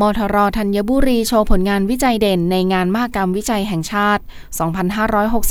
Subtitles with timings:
[0.00, 4.22] มทรธัญบุรีโชว์ผลงานวิจัยเด่นในงานมหกรรมวิจัยแห่งชาติ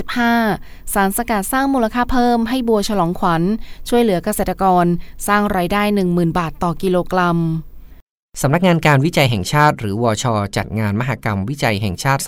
[0.02, 3.42] 2565 สารสกัดสร้างมูลค่าเพิ่มให้บัวฉลองขวัญ
[3.90, 4.86] ช่วยเหลือเกษตรกร
[5.28, 7.38] สร้างรายได้ 10,000 บาทต่อกิโลกรัม
[8.42, 10.26] สำนักงานการวิจัยแห่งชาติ หรือวช
[10.58, 12.22] จัดงานมหกรรมวิจัยแห่งชาติ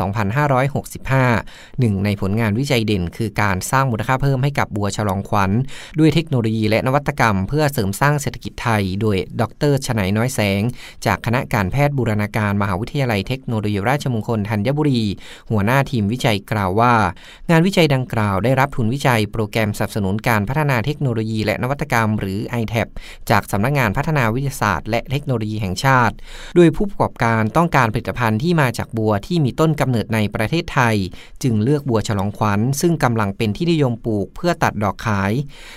[1.26, 5.52] 2565 หนึ่งในผลงานวิจัยเด่น คือการสร้างมูลค่าเพิ่มให้กับบัวฉลองขวัญ
[6.00, 10.62] ด้วยเทคโนโลยีและนวัตกรรม เพื่อเสริมสร้างเศรษฐกิจไทย โดย ดรชนัยน้อยแสง
[11.06, 15.04] จากคณะการแพทย์บูรณาการมหาวิทยาลัยเทคโนโลยีราชมงคลธัญบุรี
[15.52, 16.94] หัวหน้าทีมวิจัยกล่าวว่า
[17.50, 22.88] งานวิจัยดังกล่าวได้รับทุนวิจัย โปรแกรมสนับสนุนการพัฒนาเทคโนโลยีและนวัตกรรม หรือ ITAP
[23.30, 25.91] จากสำนักงานพัฒนาวิทยาศาสตร์ และเทคโนโลยีแห่งชาติ
[26.56, 30.96] โดยผู้ประกอบการต้องการผลิตภัณฑ์ที่มาจากบัวที่มีต้นกำเนิดในประเทศไทย
[31.44, 35.32] จึงเลือกบัวฉลองขวัญ ซึ่งกำลังเป็นที่นิยมปลูกเพื่อตัดดอกขาย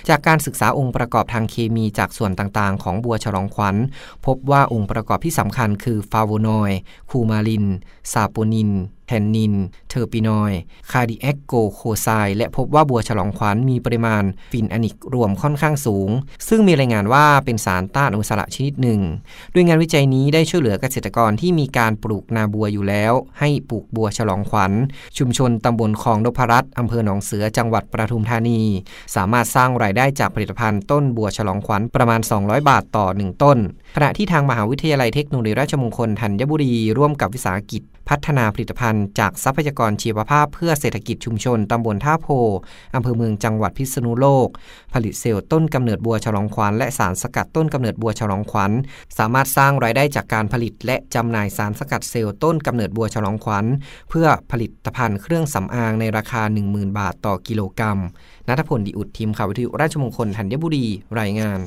[0.09, 3.75] จากการศึกษาองค์ประกอบทางเคมีจากส่วนต่างๆ ของบัวฉลองขวัญ
[4.25, 6.79] พบว่าองค์ประกอบที่สำคัญคือฟาโวนอยด์
[7.09, 7.65] คูมาริน
[8.11, 8.71] ซาโปนิน
[9.07, 9.53] แทนนิน
[9.89, 10.59] เทอร์ปีนอยด์
[10.91, 16.09] cardiac glycoside และพบว่าบัวฉลองขวัญมีปริมาณ phenolic รวมค่อนข้างสูง
[16.47, 19.01] ซึ่งมีรายงานว่าเป็นสารต้านอนุมูลอิสระชนิดหนึ่ง
[19.53, 24.71] ด้วยงานวิจัยนี้ได้ช่วยเหลือเกษตรกรที่มีการปลูกนาบัวอยู่แล้ว ให้ปลูกบัวฉลองขวัญ
[25.17, 28.61] ชุมชนตำบลคลองนพรัตน์อำเภอหนองเสือจังหวัดปทุมธานี
[29.15, 33.57] สามารถสร้างรายได้จากผลิตภัณฑ์ต้นบัวฉลองขวัญประมาณ 200 บาทต่อ 1 ต้น
[33.95, 42.27] ขณะที่ทางมหาวิทยาลัยเทคโนโลยีราชมงคลธัญบุรีร่วมกับวิสาหกิจ พัฒนาผลิตภัณฑ์จากทรัพยากรชีวภาพเพื่อเศรษฐกิจชุมชนตำบลท่าโพ
[42.95, 44.47] อำเภอเมืองจังหวัดพิษณุโลก
[44.93, 48.71] ผลิตเซลล์ต้นกำเนิดบัวฉลองขวัญและสารสกัดต้นกำเนิดบัวฉลองขวัญ
[49.17, 53.65] สามารถสร้างรายได้จากการผลิตและจำหน่ายสารสกัดเซลล์ต้นกำเนิดบัวฉลองขวัญ
[54.09, 57.99] เพื่อผลิตภัณฑ์เครื่องสำอางในราคา 10,000 บาทต่อกิโลกรัม
[58.47, 60.85] นัทพลดิอุดทีมข่าววิทยุราชมงคลธัญบุรี
[61.19, 61.59] รายงาน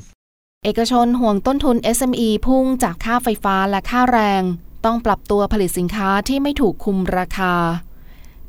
[0.64, 4.42] เอกชนห่วงต้นทุน SME พุ่งจากค่าไฟฟ้าและค่าแรง
[4.88, 7.54] ต้องปรับตัวผลิตสินค้าที่ไม่ถูกคุมราคา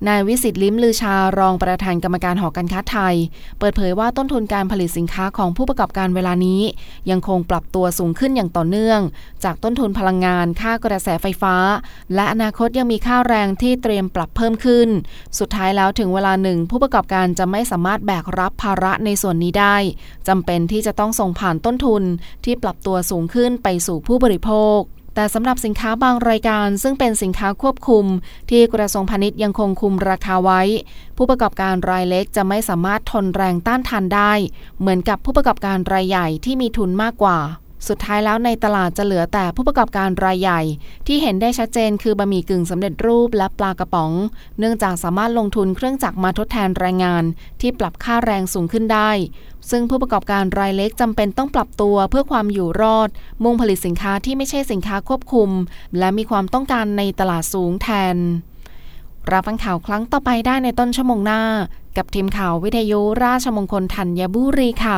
[0.08, 3.16] นายวิสิตลิ้มลือชารองประธานกรรมการหอการค้าไทย
[3.60, 6.62] เปิดเผยว่าต้นทุนการผลิตสินค้าของผู้ประกอบการเวลานี้
[7.12, 9.00] ยังคงปรับตัวสูงขึ้นอย่างต่อเนื่อง
[9.44, 11.56] จากต้นทุนพลังงาน ค่ากระแสไฟฟ้า
[12.16, 14.90] และอนาคตยังมีค่าแรงที่เตรียมปรับเพิ่มขึ้น
[15.40, 19.78] สุดท้ายแล้วถึงเวลาหนึ่ง ผู้ประกอบการจะไม่สามารถแบกรับภาระในส่วนนี้ได้
[20.28, 22.04] จำเป็นที่จะต้องส่งผ่านต้นทุน
[22.46, 24.82] ที่ปรับตัวสูงขึ้นไปสู่ผู้บริโภค
[25.16, 28.06] แต่สำหรับสินค้าบางรายการซึ่งเป็นสินค้าควบคุม
[28.50, 30.62] ที่กระทรวงพาณิชย์ยังคงคุมราคาไว้
[31.18, 34.34] ผู้ประกอบการรายเล็กจะไม่สามารถทนแรงต้านทานได้
[34.80, 37.40] เหมือนกับผู้ประกอบการรายใหญ่ที่มีทุนมากกว่า
[37.88, 40.62] สุดท้ายแล้วในตลาดจะเหลือแต่ผู้ประกอบการรายใหญ่
[41.08, 44.12] ที่เห็นได้ชัดเจนคือบะหมี่กึ่งสำเร็จรูปและปลากระป๋อง
[44.60, 47.24] เนื่องจากสามารถลงทุนเครื่องจักรมาทดแทนแรงงาน
[47.62, 49.12] ที่ปรับค่าแรงสูงขึ้นได้
[49.70, 53.10] ซึ่งผู้ประกอบการรายเล็กจำเป็นต้องปรับตัวเพื่อความอยู่รอด
[53.44, 55.50] มุ่งผลิตสินค้าที่ไม่ใช่สินค้าควบคุม
[55.98, 58.18] และมีความต้องการในตลาดสูงแทน
[59.32, 61.42] รับฟังข่าวครั้งต่อไปได้ในต้นชั่วโมงหน้า
[61.98, 64.96] กับทีมข่าววิทยุราชมงคลธัญบุรีค่